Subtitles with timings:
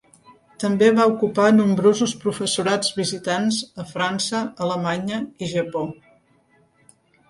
[0.61, 5.89] També va ocupar nombrosos professorats visitants a França, Alemanya i Japó.